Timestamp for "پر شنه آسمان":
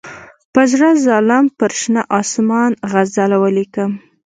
1.59-2.71